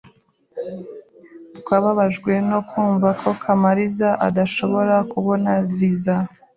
[1.57, 6.15] Twababajwe no kumva ko Kamaliza adashobora kubona visa.